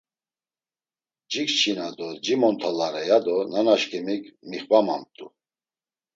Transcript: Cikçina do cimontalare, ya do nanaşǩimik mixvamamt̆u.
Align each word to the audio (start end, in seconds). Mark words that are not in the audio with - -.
Cikçina 1.31 1.87
do 1.97 2.07
cimontalare, 2.23 3.03
ya 3.09 3.17
do 3.25 3.35
nanaşǩimik 3.51 4.23
mixvamamt̆u. 4.49 5.25